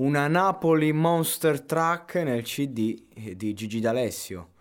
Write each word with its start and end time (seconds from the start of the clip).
Una 0.00 0.28
Napoli 0.28 0.94
Monster 0.94 1.60
Truck 1.60 2.14
nel 2.14 2.42
CD 2.42 3.34
di 3.36 3.52
Gigi 3.52 3.80
D'Alessio. 3.80 4.52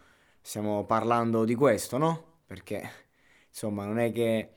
Stiamo 0.41 0.83
parlando 0.83 1.45
di 1.45 1.55
questo, 1.55 1.97
no? 1.97 2.39
Perché 2.45 2.91
insomma 3.47 3.85
non 3.85 3.99
è 3.99 4.11
che 4.11 4.49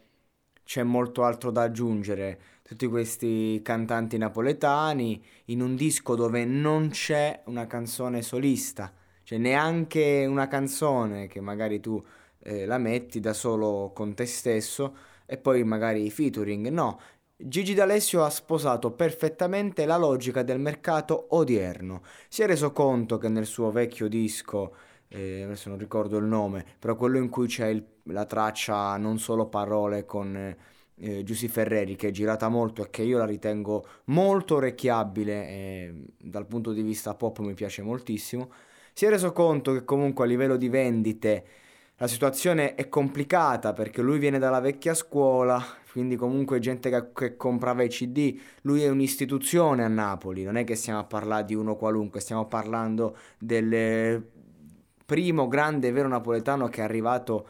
c'è 0.65 0.83
molto 0.83 1.23
altro 1.23 1.53
da 1.53 1.63
aggiungere. 1.63 2.41
Tutti 2.65 2.89
questi 2.89 3.61
cantanti 3.63 4.19
napoletani 4.19 5.25
in 5.47 5.63
un 5.63 5.77
disco 5.77 6.17
dove 6.17 6.45
non 6.45 6.89
c'è 6.89 7.43
una 7.45 7.69
canzone 7.69 8.21
solista, 8.21 8.93
cioè 9.23 9.39
neanche 9.39 10.25
una 10.29 10.49
canzone 10.49 11.29
che 11.29 11.41
magari 11.41 11.79
tu 11.79 12.05
eh, 12.41 12.67
la 12.67 12.79
metti 12.79 13.21
da 13.21 13.35
solo 13.35 13.93
con 13.95 14.15
te 14.15 14.27
stesso 14.27 14.97
e 15.27 15.39
poi 15.39 15.63
magari 15.63 16.11
featuring. 16.11 16.67
No, 16.71 16.99
Gigi 17.45 17.75
D'Alessio 17.75 18.23
ha 18.23 18.31
sposato 18.31 18.93
perfettamente 18.93 19.85
la 19.85 19.97
logica 19.97 20.43
del 20.43 20.61
mercato 20.61 21.27
odierno. 21.31 22.03
Si 22.29 22.43
è 22.43 22.47
reso 22.47 22.73
conto 22.73 23.19
che 23.19 23.29
nel 23.29 23.47
suo 23.47 23.73
vecchio 23.73 24.09
disco, 24.09 24.75
eh, 25.09 25.43
adesso 25.43 25.69
non 25.69 25.79
ricordo 25.79 26.19
il 26.19 26.25
nome, 26.25 26.65
però 26.79 26.95
quello 26.95 27.19
in 27.19 27.29
cui 27.29 27.49
c'è 27.49 27.67
il, 27.67 27.85
la 28.05 28.27
traccia 28.27 28.97
non 28.97 29.19
solo 29.19 29.47
parole 29.47 30.05
con 30.05 30.57
eh, 30.95 31.23
Giussi 31.25 31.49
Ferreri, 31.49 31.97
che 31.97 32.09
è 32.09 32.11
girata 32.13 32.49
molto 32.49 32.85
e 32.85 32.91
che 32.91 33.03
io 33.03 33.19
la 33.19 33.27
ritengo 33.27 33.85
molto 34.05 34.57
orecchiabile 34.57 35.49
e 35.49 35.95
dal 36.19 36.47
punto 36.47 36.73
di 36.73 36.83
vista 36.83 37.15
pop 37.15 37.41
mi 37.41 37.55
piace 37.55 37.83
moltissimo, 37.83 38.53
si 38.93 39.05
è 39.07 39.09
reso 39.09 39.33
conto 39.33 39.73
che 39.73 39.85
comunque 39.85 40.25
a 40.25 40.29
livello 40.29 40.57
di 40.57 40.69
vendite 40.69 41.45
la 41.97 42.07
situazione 42.09 42.75
è 42.75 42.89
complicata 42.89 43.73
perché 43.73 44.03
lui 44.03 44.19
viene 44.19 44.39
dalla 44.39 44.61
vecchia 44.61 44.93
scuola, 44.95 45.65
quindi 45.93 46.17
comunque 46.17 46.59
gente 46.59 46.91
che, 46.91 47.13
che, 47.13 47.37
comprava 47.37 47.83
i 47.83 47.89
CD, 47.89 48.39
lui 48.63 48.83
è 48.83 48.89
un'istituzione 48.89 49.85
a 49.85 49.89
Napoli, 49.89 50.43
non 50.43 50.57
è 50.57 50.65
che 50.65 50.75
stiamo 50.75 50.99
a 51.01 51.05
parlare 51.05 51.45
di 51.45 51.55
uno 51.55 51.77
qualunque, 51.77 52.21
stiamo 52.21 52.47
parlando 52.47 53.17
del 53.39 54.27
primo 55.05 55.49
grande 55.49 55.93
vero 55.93 56.09
napoletano 56.09 56.69
che 56.69 56.81
è 56.81 56.85
arrivato 56.85 57.47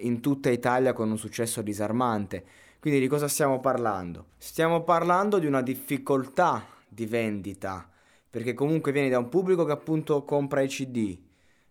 in 0.00 0.20
tutta 0.20 0.50
Italia 0.50 0.92
con 0.92 1.10
un 1.10 1.16
successo 1.16 1.62
disarmante. 1.62 2.44
Quindi 2.78 3.00
di 3.00 3.08
cosa 3.08 3.28
stiamo 3.28 3.60
parlando? 3.60 4.26
Stiamo 4.36 4.82
parlando 4.82 5.38
di 5.38 5.46
una 5.46 5.62
difficoltà 5.62 6.66
di 6.86 7.06
vendita, 7.06 7.88
perché 8.28 8.52
comunque 8.52 8.92
vieni 8.92 9.08
da 9.08 9.18
un 9.18 9.28
pubblico 9.28 9.64
che 9.64 9.72
appunto 9.72 10.24
compra 10.24 10.60
i 10.60 10.68
CD, 10.68 11.18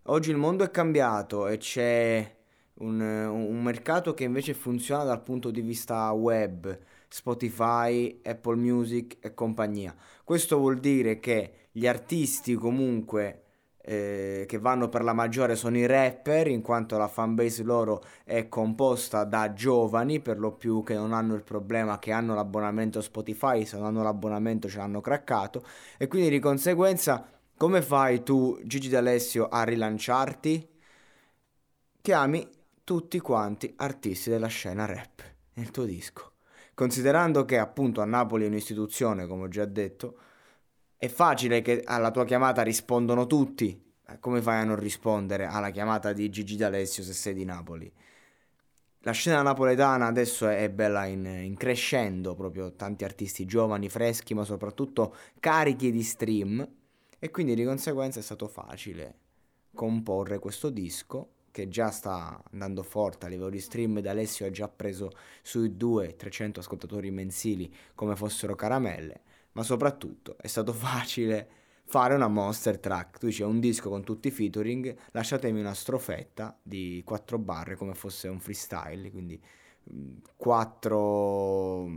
Oggi 0.07 0.29
il 0.29 0.37
mondo 0.37 0.63
è 0.63 0.69
cambiato 0.69 1.47
e 1.47 1.57
c'è 1.57 2.34
un, 2.79 2.99
un, 2.99 3.63
mercato 3.63 4.13
che 4.13 4.25
invece 4.25 4.53
funziona 4.53 5.03
dal 5.03 5.21
punto 5.21 5.51
di 5.51 5.61
vista 5.61 6.11
web, 6.11 6.77
Spotify, 7.07 8.19
Apple 8.23 8.55
Music 8.55 9.17
e 9.21 9.33
compagnia. 9.33 9.95
Questo 10.23 10.57
vuol 10.57 10.79
dire 10.79 11.19
che 11.19 11.67
gli 11.71 11.87
artisti 11.87 12.55
comunque 12.55 13.41
eh, 13.87 14.45
che 14.47 14.57
vanno 14.57 14.89
per 14.89 15.03
la 15.03 15.13
maggiore 15.13 15.55
sono 15.55 15.77
i 15.77 15.85
rapper, 15.85 16.47
in 16.47 16.61
quanto 16.61 16.97
la 16.97 17.07
fanbase 17.07 17.63
loro 17.63 18.03
è 18.23 18.49
composta 18.49 19.23
da 19.23 19.53
giovani, 19.53 20.19
per 20.19 20.39
lo 20.39 20.53
più 20.53 20.83
che 20.83 20.95
non 20.95 21.13
hanno 21.13 21.35
il 21.35 21.43
problema 21.43 21.99
che 21.99 22.11
hanno 22.11 22.33
l'abbonamento 22.33 22.99
Spotify, 23.01 23.63
se 23.65 23.77
non 23.77 23.85
hanno 23.85 24.03
l'abbonamento 24.03 24.67
ce 24.67 24.77
l'hanno 24.77 25.01
craccato, 25.01 25.63
e 25.97 26.07
quindi 26.07 26.29
di 26.29 26.39
conseguenza 26.39 27.29
come 27.57 27.81
fai 27.81 28.23
tu, 28.23 28.59
Gigi 28.63 28.89
D'Alessio, 28.89 29.47
a 29.47 29.63
rilanciarti? 29.63 30.67
Chiami 32.01 32.47
tutti 32.85 33.19
quanti 33.19 33.73
artisti 33.77 34.29
della 34.29 34.47
scena 34.47 34.85
rap 34.85 35.23
nel 35.55 35.71
tuo 35.71 35.85
disco. 35.85 36.33
Considerando 36.75 37.43
che 37.43 37.57
appunto 37.57 37.99
a 37.99 38.05
Napoli 38.05 38.45
è 38.45 38.47
un'istituzione, 38.47 39.25
come 39.25 39.45
ho 39.45 39.47
già 39.47 39.65
detto, 39.65 40.19
è 40.95 41.07
facile 41.07 41.63
che 41.63 41.81
alla 41.83 42.11
tua 42.11 42.25
chiamata 42.25 42.61
rispondono 42.61 43.25
tutti. 43.25 43.83
Eh, 44.07 44.19
come 44.19 44.39
fai 44.39 44.61
a 44.61 44.65
non 44.65 44.75
rispondere 44.75 45.47
alla 45.47 45.71
chiamata 45.71 46.13
di 46.13 46.29
Gigi 46.29 46.57
D'Alessio 46.57 47.01
se 47.01 47.13
sei 47.13 47.33
di 47.33 47.43
Napoli? 47.43 47.91
La 48.99 49.11
scena 49.13 49.41
napoletana 49.41 50.05
adesso 50.05 50.47
è 50.47 50.69
bella 50.69 51.05
in, 51.05 51.25
in 51.25 51.55
crescendo, 51.55 52.35
proprio 52.35 52.75
tanti 52.75 53.03
artisti 53.03 53.45
giovani, 53.45 53.89
freschi, 53.89 54.35
ma 54.35 54.43
soprattutto 54.43 55.15
carichi 55.39 55.91
di 55.91 56.03
stream 56.03 56.67
e 57.17 57.31
quindi 57.31 57.55
di 57.55 57.63
conseguenza 57.63 58.19
è 58.19 58.23
stato 58.23 58.47
facile 58.47 59.19
comporre 59.73 60.37
questo 60.37 60.69
disco 60.69 61.34
che 61.55 61.69
già 61.69 61.89
sta 61.89 62.43
andando 62.51 62.83
forte 62.83 63.27
a 63.27 63.29
livello 63.29 63.49
di 63.49 63.61
stream 63.61 63.99
ed 63.99 64.07
Alessio 64.07 64.45
ha 64.45 64.51
già 64.51 64.67
preso 64.67 65.11
sui 65.41 65.69
200-300 65.69 66.59
ascoltatori 66.59 67.11
mensili 67.11 67.73
come 67.95 68.17
fossero 68.17 68.55
caramelle, 68.55 69.21
ma 69.53 69.63
soprattutto 69.63 70.35
è 70.37 70.47
stato 70.47 70.73
facile 70.75 71.47
fare 71.85 72.13
una 72.13 72.27
monster 72.27 72.77
track. 72.77 73.19
Tu 73.19 73.27
dici 73.27 73.41
un 73.41 73.61
disco 73.61 73.87
con 73.87 74.03
tutti 74.03 74.27
i 74.27 74.31
featuring, 74.31 74.93
lasciatemi 75.11 75.61
una 75.61 75.73
strofetta 75.73 76.59
di 76.61 77.01
4 77.05 77.37
barre 77.37 77.77
come 77.77 77.93
fosse 77.93 78.27
un 78.27 78.41
freestyle, 78.41 79.09
quindi 79.09 79.41
4 80.35 81.89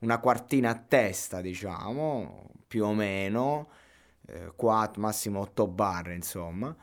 una 0.00 0.18
quartina 0.18 0.70
a 0.70 0.74
testa, 0.74 1.40
diciamo, 1.40 2.50
più 2.66 2.84
o 2.84 2.92
meno 2.94 3.68
eh, 4.26 4.50
4, 4.56 5.00
massimo 5.00 5.38
8 5.38 5.68
barre, 5.68 6.14
insomma. 6.16 6.74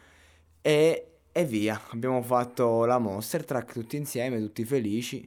E, 0.61 1.18
e 1.39 1.45
via, 1.45 1.79
abbiamo 1.91 2.21
fatto 2.21 2.83
la 2.83 2.97
Monster 2.97 3.45
Track 3.45 3.71
tutti 3.71 3.95
insieme, 3.95 4.39
tutti 4.39 4.65
felici. 4.65 5.25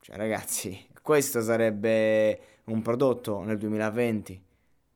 Cioè, 0.00 0.16
ragazzi, 0.16 0.86
questo 1.02 1.42
sarebbe 1.42 2.62
un 2.64 2.80
prodotto 2.80 3.42
nel 3.42 3.58
2020. 3.58 4.42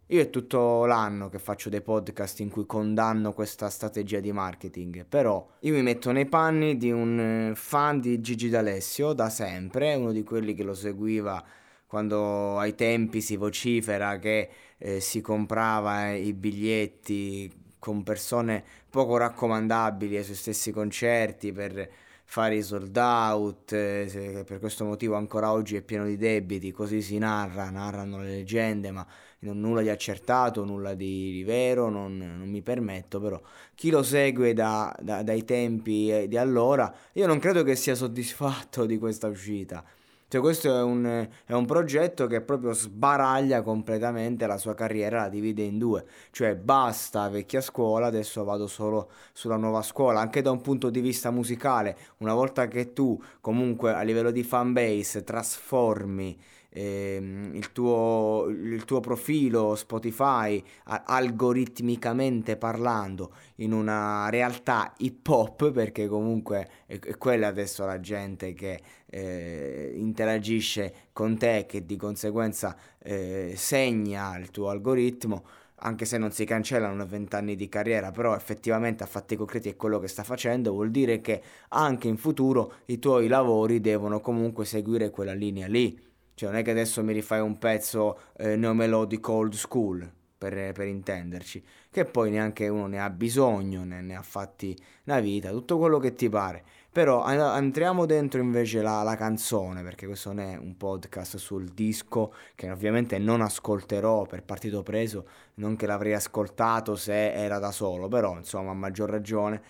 Io 0.07 0.21
è 0.23 0.31
tutto 0.31 0.87
l'anno 0.87 1.29
che 1.29 1.39
faccio 1.39 1.69
dei 1.69 1.83
podcast 1.83 2.41
in 2.41 2.49
cui 2.49 2.65
condanno 2.65 3.35
questa 3.35 3.69
strategia 3.69 4.21
di 4.21 4.33
marketing, 4.33 5.05
però 5.05 5.47
io 5.61 5.75
mi 5.75 5.83
metto 5.83 6.13
nei 6.13 6.25
panni 6.25 6.79
di 6.79 6.91
un 6.91 7.51
eh, 7.51 7.55
fan 7.55 8.01
di 8.01 8.19
Gigi 8.23 8.49
D'Alessio 8.49 9.13
da 9.13 9.29
sempre, 9.29 9.97
uno 9.97 10.13
di 10.13 10.23
quelli 10.23 10.55
che 10.55 10.63
lo 10.63 10.73
seguiva 10.73 11.45
quando 11.87 12.59
ai 12.59 12.75
tempi 12.75 13.21
si 13.21 13.37
vocifera 13.37 14.19
che 14.19 14.49
eh, 14.79 15.01
si 15.01 15.21
comprava 15.21 16.13
i 16.13 16.33
biglietti 16.33 17.67
con 17.79 18.03
persone 18.03 18.65
poco 18.91 19.17
raccomandabili 19.17 20.17
ai 20.17 20.25
suoi 20.25 20.37
stessi 20.37 20.71
concerti 20.73 21.53
per 21.53 21.91
fare 22.31 22.57
i 22.57 22.63
sold 22.63 22.95
out, 22.97 23.73
eh, 23.73 24.45
per 24.47 24.59
questo 24.59 24.85
motivo 24.85 25.15
ancora 25.17 25.51
oggi 25.51 25.77
è 25.77 25.81
pieno 25.81 26.05
di 26.05 26.19
debiti, 26.19 26.73
così 26.73 27.01
si 27.01 27.17
narra, 27.17 27.71
narrano 27.71 28.19
le 28.21 28.29
leggende, 28.29 28.91
ma 28.91 29.07
non 29.41 29.61
nulla 29.61 29.81
di 29.81 29.89
accertato, 29.89 30.63
nulla 30.65 30.93
di, 30.93 31.33
di 31.33 31.43
vero, 31.43 31.89
non, 31.89 32.19
non, 32.19 32.49
mi 32.49 32.61
permetto, 32.61 33.19
però 33.19 33.41
chi 33.75 33.89
lo 33.89 34.03
segue 34.03 34.53
da, 34.53 34.95
da, 35.01 35.23
dai 35.23 35.45
tempi 35.45 36.27
di 36.29 36.37
allora, 36.37 36.93
io 37.13 37.27
non 37.27 37.39
credo 37.39 37.63
che 37.63 37.75
sia 37.77 37.95
soddisfatto 37.95 38.85
di 38.85 38.99
questa 38.99 39.29
uscita 39.29 39.83
Cioè, 40.31 40.43
questo 40.43 40.77
è 40.77 40.83
un, 40.83 41.27
è 41.47 41.53
un, 41.55 41.65
progetto 41.65 42.27
che 42.27 42.43
proprio 42.43 42.75
sbaraglia 42.75 43.63
completamente 43.63 44.47
la 44.47 44.59
sua 44.59 44.75
carriera, 44.75 45.23
la 45.23 45.29
divide 45.31 45.63
in 45.63 45.79
due. 45.79 46.05
Cioè, 46.31 46.55
basta 46.55 47.31
vecchia 47.31 47.63
scuola, 47.63 48.09
adesso 48.09 48.45
vado 48.45 48.67
solo 48.67 49.11
sulla 49.33 49.57
nuova 49.57 49.81
scuola. 49.81 50.21
Anche 50.21 50.43
da 50.43 50.51
un 50.51 50.61
punto 50.61 50.91
di 50.91 51.01
vista 51.01 51.31
musicale, 51.31 51.97
una 52.19 52.35
volta 52.35 52.69
che 52.69 52.93
tu 52.93 53.19
comunque 53.41 53.95
a 53.95 54.03
livello 54.03 54.31
di 54.31 54.43
fanbase 54.43 55.25
trasformi 55.25 56.39
ehm, 56.71 57.55
il, 57.55 57.73
tuo, 57.73 58.47
il, 58.49 58.85
tuo, 58.85 59.01
profilo 59.01 59.75
Spotify 59.75 60.63
algoritmicamente 60.85 62.57
parlando 62.57 63.33
in 63.57 63.73
una 63.73 64.29
realtà 64.31 64.93
hip 64.99 65.27
hop 65.29 65.71
perché 65.73 66.07
comunque 66.07 66.69
è, 66.87 66.99
è 66.99 67.17
quella 67.17 67.49
adesso 67.49 67.85
la 67.85 68.01
gente 68.01 68.53
che 68.55 68.81
eh, 69.07 69.93
interagisce 69.97 71.09
con 71.13 71.37
te 71.39 71.67
che 71.67 71.85
di 71.85 71.97
conseguenza 71.97 72.77
eh, 72.99 73.55
segna 73.57 74.37
il 74.37 74.51
tuo 74.51 74.69
algoritmo 74.69 75.45
anche 75.81 76.05
se 76.05 76.19
non 76.19 76.33
si 76.33 76.45
cancellano 76.45 77.07
20 77.07 77.37
anni 77.37 77.55
di 77.55 77.69
carriera, 77.69 78.11
però 78.11 78.35
effettivamente 78.35 79.05
a 79.05 79.07
fatti 79.07 79.37
concreti 79.37 79.69
è 79.69 79.77
quello 79.77 79.99
che 79.99 80.09
sta 80.09 80.25
facendo, 80.25 80.73
vuol 80.73 80.91
dire 80.91 81.21
che 81.21 81.41
anche 81.69 82.09
in 82.09 82.17
futuro 82.17 82.79
i 82.87 82.99
tuoi 82.99 83.29
lavori 83.29 83.81
devono 83.81 84.21
comunque 84.21 84.65
seguire 84.65 85.11
quella 85.11 85.35
linea 85.35 85.69
lì. 85.69 86.08
Cioè 86.39 86.51
non 86.51 86.59
è 86.61 86.63
che 86.63 86.71
adesso 86.71 87.03
mi 87.03 87.13
rifai 87.13 87.41
un 87.41 87.59
pezzo 87.59 88.17
eh, 88.37 88.55
neomelodico 88.55 89.33
old 89.33 89.55
school, 89.55 90.09
per, 90.39 90.71
per, 90.71 90.87
intenderci, 90.87 91.65
che 91.91 92.05
poi 92.05 92.31
neanche 92.31 92.69
uno 92.69 92.87
ne 92.87 93.01
ha 93.01 93.11
bisogno, 93.11 93.83
ne, 93.83 94.01
ne, 94.01 94.15
ha 94.15 94.23
fatti 94.23 94.79
una 95.07 95.19
vita, 95.19 95.51
tutto 95.51 95.79
quello 95.79 95.99
che 95.99 96.15
ti 96.15 96.29
pare. 96.29 96.63
Però 96.93 97.27
entriamo 97.27 98.07
dentro 98.07 98.41
invece 98.41 98.83
la, 98.83 99.03
la, 99.03 99.17
canzone, 99.17 99.83
perché 99.83 100.07
questo 100.07 100.33
non 100.33 100.45
è 100.45 100.57
un 100.57 100.77
podcast 100.77 101.39
sul 101.39 101.71
disco, 101.71 102.33
che 102.55 102.71
ovviamente 102.71 103.19
non 103.19 103.41
ascolterò 103.41 104.25
per 104.25 104.45
partito 104.45 104.85
preso, 104.85 105.27
non 105.55 105.75
che 105.75 105.87
l'avrei 105.87 106.15
ascoltato 106.15 106.95
se 106.95 107.33
era 107.33 107.59
da 107.59 107.73
solo, 107.73 108.07
però 108.07 108.37
insomma 108.37 108.71
a 108.71 108.75
maggior 108.75 109.11
ragione. 109.11 109.61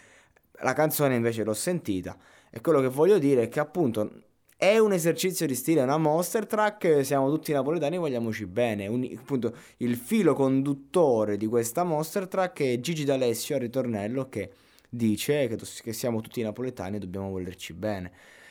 La 0.61 0.75
canzone 0.75 1.15
invece 1.15 1.45
l'ho 1.45 1.55
sentita 1.55 2.15
e 2.51 2.61
quello 2.61 2.83
che 2.83 2.89
voglio 2.89 3.17
dire 3.17 3.45
è 3.45 3.49
che 3.49 3.61
appunto 3.61 4.28
è 4.61 4.77
un 4.79 4.93
esercizio 4.93 5.47
di 5.47 5.55
stile, 5.55 5.83
una 5.83 5.99
monster 5.99 6.45
track, 6.45 7.05
siamo 7.05 7.31
tutti 7.31 7.53
napoletani, 7.53 7.97
vogliamoci 7.97 8.45
bene. 8.45 8.89
Un, 8.89 9.09
appunto, 9.17 9.55
il 9.77 9.95
filo 9.95 10.35
conduttore 10.35 11.37
di 11.37 11.47
questa 11.47 11.85
monster 11.85 12.27
track 12.27 12.63
è 12.63 12.81
Gigi 12.81 13.05
D'Alessio 13.05 13.55
al 13.55 13.61
ritornello 13.61 14.29
che 14.29 14.51
dice 14.89 15.47
che, 15.47 15.57
che 15.57 15.93
siamo 15.93 16.21
tutti 16.21 16.43
napoletani 16.43 16.97
e 16.97 16.99
dobbiamo 16.99 17.31
volerci 17.31 17.73
bene. 17.73 18.11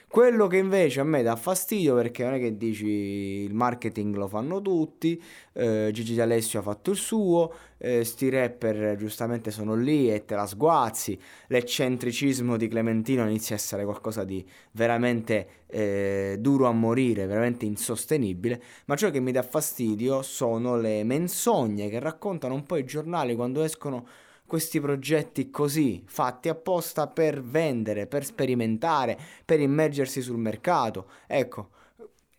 Quello 0.09 0.47
che 0.47 0.55
invece 0.57 1.01
a 1.01 1.03
me 1.03 1.21
dà 1.21 1.35
fastidio 1.35 1.93
perché 1.93 2.23
non 2.23 2.35
è 2.35 2.39
che 2.39 2.55
dici 2.55 2.87
il 2.87 3.53
marketing 3.53 4.15
lo 4.15 4.27
fanno 4.29 4.61
tutti, 4.61 5.21
eh, 5.51 5.89
Gigi 5.91 6.15
D'Alessio 6.15 6.59
ha 6.59 6.61
fatto 6.63 6.91
il 6.91 6.95
suo, 6.95 7.53
eh, 7.77 8.05
sti 8.05 8.29
rapper 8.29 8.95
giustamente 8.95 9.51
sono 9.51 9.75
lì 9.75 10.09
e 10.11 10.23
te 10.23 10.35
la 10.35 10.47
sguazzi, 10.47 11.19
l'eccentricismo 11.47 12.55
di 12.55 12.69
Clementino 12.69 13.27
inizia 13.27 13.55
a 13.55 13.57
essere 13.59 13.83
qualcosa 13.83 14.23
di 14.23 14.43
veramente 14.71 15.65
eh, 15.67 16.37
duro 16.39 16.67
a 16.67 16.71
morire, 16.71 17.25
veramente 17.25 17.65
insostenibile, 17.65 18.61
ma 18.85 18.95
ciò 18.95 19.11
che 19.11 19.19
mi 19.19 19.33
dà 19.33 19.43
fastidio 19.43 20.21
sono 20.21 20.77
le 20.77 21.03
menzogne 21.03 21.89
che 21.89 21.99
raccontano 21.99 22.53
un 22.53 22.65
po' 22.65 22.77
i 22.77 22.85
giornali 22.85 23.35
quando 23.35 23.61
escono 23.61 24.07
questi 24.47 24.79
progetti 24.79 25.51
così, 25.51 26.03
fatti 26.07 26.49
apposta 26.49 27.07
per 27.07 27.43
vendere, 27.43 28.07
per 28.07 28.25
sperimentare, 28.25 29.19
per 29.45 29.59
immergersi 29.59 30.21
sul 30.21 30.37
mercato. 30.37 31.09
Ecco, 31.27 31.69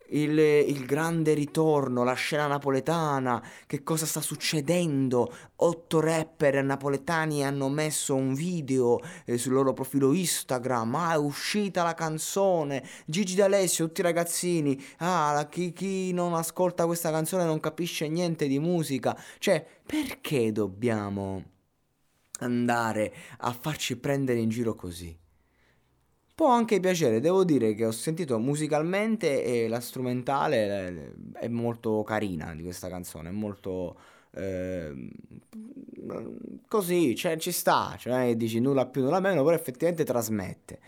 il, 0.09 0.37
il, 0.39 0.85
grande 0.85 1.33
ritorno, 1.33 2.03
la 2.03 2.13
scena 2.13 2.47
napoletana, 2.47 3.43
che 3.67 3.83
cosa 3.83 4.05
sta 4.05 4.21
succedendo? 4.21 5.31
Otto 5.57 5.99
rapper 5.99 6.63
napoletani 6.63 7.45
hanno 7.45 7.69
messo 7.69 8.15
un 8.15 8.33
video 8.33 8.99
eh, 9.25 9.37
sul 9.37 9.53
loro 9.53 9.73
profilo 9.73 10.13
Instagram, 10.13 10.95
ah 10.95 11.13
è 11.13 11.17
uscita 11.17 11.83
la 11.83 11.93
canzone, 11.93 12.83
Gigi 13.05 13.35
D'Alessio, 13.35 13.85
tutti 13.85 13.99
i 14.01 14.03
ragazzini, 14.03 14.81
ah 14.99 15.47
chi, 15.49 15.73
chi 15.73 16.11
non 16.13 16.33
ascolta 16.33 16.85
questa 16.85 17.11
canzone 17.11 17.43
non 17.43 17.59
capisce 17.59 18.07
niente 18.07 18.47
di 18.47 18.59
musica, 18.59 19.17
cioè 19.37 19.65
perché 19.85 20.51
dobbiamo 20.51 21.57
andare 22.39 23.13
a 23.39 23.51
farci 23.51 23.97
prendere 23.97 24.39
in 24.39 24.49
giro 24.49 24.75
così. 24.75 25.17
Può 26.35 26.47
anche 26.47 26.79
piacere, 26.79 27.19
devo 27.19 27.43
dire 27.43 27.73
che 27.73 27.85
ho 27.85 27.91
sentito 27.91 28.39
musicalmente 28.39 29.43
e 29.43 29.67
la 29.67 29.81
strumentale 29.81 31.13
è 31.33 31.47
molto 31.49 32.01
carina 32.03 32.55
di 32.55 32.63
questa 32.63 32.87
canzone, 32.87 33.27
è 33.27 33.33
molto 33.33 33.97
eh, 34.31 34.93
così, 36.67 37.15
cioè 37.15 37.37
ci 37.37 37.51
sta, 37.51 37.95
cioè 37.97 38.35
dici 38.35 38.59
nulla 38.59 38.85
più 38.85 39.01
nulla 39.01 39.19
meno, 39.19 39.43
però 39.43 39.55
effettivamente 39.55 40.05
trasmette. 40.05 40.79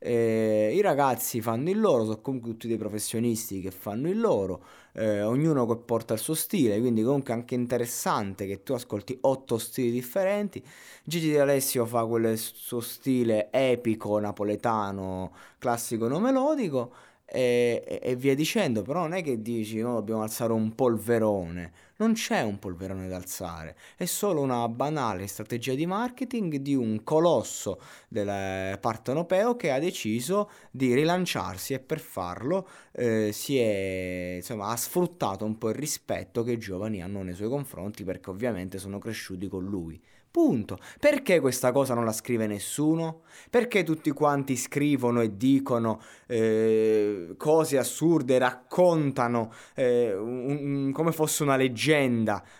Eh, 0.00 0.72
I 0.74 0.80
ragazzi 0.80 1.40
fanno 1.40 1.70
il 1.70 1.80
loro, 1.80 2.04
sono 2.04 2.20
comunque 2.20 2.50
tutti 2.52 2.68
dei 2.68 2.76
professionisti 2.76 3.60
che 3.60 3.72
fanno 3.72 4.08
il 4.08 4.20
loro, 4.20 4.64
eh, 4.92 5.22
ognuno 5.22 5.66
che 5.66 5.76
porta 5.76 6.14
il 6.14 6.20
suo 6.20 6.34
stile, 6.34 6.78
quindi 6.78 7.02
comunque 7.02 7.32
anche 7.32 7.54
interessante 7.56 8.46
che 8.46 8.62
tu 8.62 8.74
ascolti 8.74 9.18
otto 9.22 9.58
stili 9.58 9.90
differenti. 9.90 10.62
Gigi 11.02 11.32
D'Alessio 11.32 11.84
fa 11.84 12.04
quel 12.06 12.38
suo 12.38 12.80
stile 12.80 13.48
epico 13.50 14.18
napoletano, 14.20 15.32
classico 15.58 16.06
no 16.06 16.20
melodico 16.20 16.92
e, 17.24 18.00
e, 18.02 18.16
via 18.16 18.34
dicendo, 18.34 18.82
però 18.82 19.00
non 19.00 19.14
è 19.14 19.22
che 19.22 19.42
dici 19.42 19.80
no, 19.80 19.94
dobbiamo 19.94 20.22
alzare 20.22 20.52
un 20.52 20.74
polverone, 20.74 21.72
non 21.98 22.12
c'è 22.12 22.42
un 22.42 22.58
polverone 22.58 23.08
da 23.08 23.16
alzare, 23.16 23.76
è 23.96 24.04
solo 24.04 24.40
una 24.40 24.68
banale 24.68 25.26
strategia 25.26 25.74
di 25.74 25.86
marketing 25.86 26.56
di 26.56 26.74
un 26.74 27.02
colosso 27.04 27.80
del 28.08 28.78
partenopeo 28.78 29.56
che 29.56 29.70
ha 29.70 29.78
deciso 29.78 30.50
di 30.70 30.94
rilanciarsi 30.94 31.74
e 31.74 31.80
per 31.80 32.00
farlo 32.00 32.68
eh, 32.92 33.34
è, 33.48 34.34
insomma, 34.36 34.68
ha 34.68 34.76
sfruttato 34.76 35.44
un 35.44 35.58
po' 35.58 35.70
il 35.70 35.74
rispetto 35.74 36.42
che 36.42 36.52
i 36.52 36.58
giovani 36.58 37.02
hanno 37.02 37.22
nei 37.22 37.34
suoi 37.34 37.48
confronti 37.48 38.04
perché 38.04 38.30
ovviamente 38.30 38.78
sono 38.78 38.98
cresciuti 38.98 39.48
con 39.48 39.64
lui. 39.64 40.00
Punto. 40.30 40.78
Perché 41.00 41.40
questa 41.40 41.72
cosa 41.72 41.94
non 41.94 42.04
la 42.04 42.12
scrive 42.12 42.46
nessuno? 42.46 43.22
Perché 43.48 43.82
tutti 43.82 44.10
quanti 44.10 44.56
scrivono 44.56 45.22
e 45.22 45.36
dicono 45.38 46.00
eh, 46.26 47.34
cose 47.38 47.78
assurde, 47.78 48.36
raccontano 48.36 49.50
eh, 49.74 50.14
un, 50.14 50.92
come 50.92 51.12
fosse 51.12 51.42
una 51.42 51.56
leggenda 51.56 51.86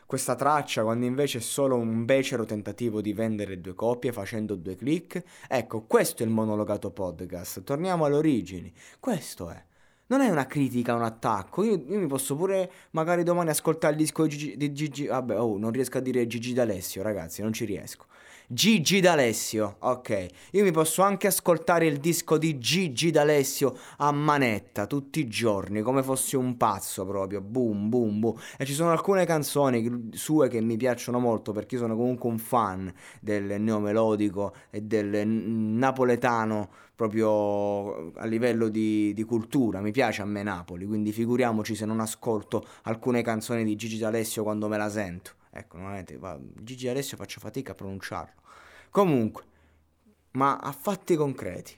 questa 0.07 0.35
traccia, 0.35 0.83
quando 0.83 1.07
invece 1.07 1.39
è 1.39 1.41
solo 1.41 1.77
un 1.77 2.05
becero 2.05 2.45
tentativo 2.45 3.01
di 3.01 3.13
vendere 3.13 3.61
due 3.61 3.75
copie 3.75 4.13
facendo 4.13 4.55
due 4.55 4.77
click? 4.77 5.23
Ecco, 5.49 5.83
questo 5.83 6.23
è 6.23 6.27
il 6.27 6.33
monologato 6.33 6.91
podcast. 6.91 7.63
Torniamo 7.65 8.05
alle 8.05 8.17
origini. 8.17 8.73
Questo 9.01 9.51
è 9.51 9.67
non 10.09 10.21
è 10.21 10.29
una 10.31 10.47
critica, 10.47 10.95
un 10.95 11.03
attacco. 11.03 11.63
Io, 11.65 11.83
io, 11.87 11.99
mi 11.99 12.07
posso 12.07 12.35
pure 12.37 12.71
magari 12.91 13.23
domani 13.23 13.51
ascoltare 13.51 13.93
il 13.95 13.99
disco 13.99 14.23
di 14.25 14.29
Gigi, 14.29 14.57
di 14.57 14.73
Gigi. 14.73 15.07
Vabbè, 15.07 15.39
oh, 15.39 15.59
non 15.59 15.71
riesco 15.71 15.99
a 15.99 16.01
dire 16.01 16.27
Gigi 16.27 16.53
D'Alessio, 16.53 17.03
ragazzi, 17.03 17.43
non 17.43 17.53
ci 17.53 17.65
riesco. 17.65 18.07
Gigi 18.51 19.01
D'Alessio, 19.01 19.77
ok. 19.81 20.27
Io 20.53 20.65
mi 20.65 20.71
posso 20.71 21.03
anche 21.03 21.27
ascoltare 21.27 21.85
il 21.85 21.99
disco 21.99 22.39
di 22.39 22.59
Gigi 22.59 23.11
D'Alessio 23.11 23.77
a 23.99 24.11
manetta 24.11 24.87
tutti 24.87 25.21
i 25.21 25.29
giorni, 25.29 25.83
come 25.83 26.03
fossi 26.03 26.35
un 26.35 26.57
pazzo 26.57 27.05
proprio. 27.05 27.43
Boom, 27.43 27.91
boom, 27.91 28.21
boom. 28.21 28.35
E 28.57 28.65
ci 28.65 28.73
sono 28.73 28.91
alcune 28.91 29.27
canzoni 29.27 30.13
sue 30.15 30.49
che 30.49 30.63
mi 30.63 30.79
piacciono 30.79 31.19
molto 31.19 31.53
perché 31.53 31.75
io 31.75 31.83
sono 31.83 31.95
comunque 31.95 32.31
un 32.31 32.39
fan 32.39 32.91
del 33.21 33.61
neomelodico 33.61 34.55
e 34.71 34.81
del 34.81 35.29
napoletano 35.29 36.71
proprio 36.97 38.15
a 38.15 38.25
livello 38.25 38.69
di, 38.71 39.13
di, 39.13 39.25
cultura, 39.25 39.83
mi 39.83 39.91
piace 39.91 40.23
a 40.23 40.25
me 40.25 40.43
Napoli, 40.43 40.87
quindi 40.87 41.13
figuriamoci 41.13 41.75
se 41.75 41.85
non 41.85 42.01
ascolto 42.01 42.67
alcune 42.85 43.21
canzoni 43.21 43.63
di 43.63 43.77
Gigi 43.77 43.99
D'Alessio 43.99 44.43
quando 44.43 44.69
me 44.69 44.79
la 44.79 44.89
sento. 44.89 45.38
Ecco, 45.59 45.77
normalmente 45.77 46.17
va, 46.17 46.39
Gigi 46.41 46.87
D'Alessio 46.87 47.17
faccio 47.17 47.41
fatica 47.41 47.73
a 47.73 47.75
pronunciarlo. 47.75 48.43
Comunque, 48.91 49.45
ma 50.33 50.59
a 50.59 50.71
fatti 50.71 51.17
concreti. 51.17 51.77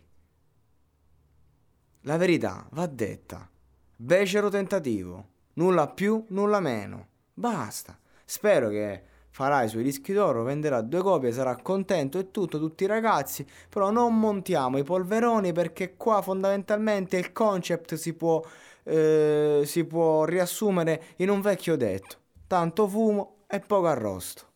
La 2.02 2.16
verità 2.18 2.66
va 2.72 2.86
detta. 2.86 3.48
Becero 3.96 4.50
tentativo, 4.50 5.28
nulla 5.54 5.88
più, 5.88 6.24
nulla 6.28 6.60
meno. 6.60 7.08
Basta. 7.32 7.98
Spero 8.24 8.68
che 8.68 9.02
farà 9.30 9.62
i 9.62 9.68
suoi 9.68 9.82
dischi 9.82 10.12
d'oro, 10.12 10.42
venderà 10.42 10.82
due 10.82 11.00
copie, 11.00 11.32
sarà 11.32 11.56
contento 11.56 12.18
e 12.18 12.30
tutto, 12.30 12.58
tutti 12.58 12.84
i 12.84 12.86
ragazzi, 12.86 13.46
però 13.68 13.90
non 13.90 14.18
montiamo 14.18 14.76
i 14.76 14.84
polveroni 14.84 15.52
perché 15.52 15.96
qua 15.96 16.20
fondamentalmente 16.20 17.16
il 17.16 17.32
concept 17.32 17.94
si 17.94 18.12
può, 18.12 18.42
eh, 18.82 19.62
si 19.64 19.84
può 19.84 20.24
riassumere 20.24 21.02
in 21.16 21.30
un 21.30 21.40
vecchio 21.40 21.76
detto, 21.76 22.16
tanto 22.46 22.86
fumo 22.86 23.39
e 23.50 23.60
poco 23.60 23.88
arrosto. 23.88 24.49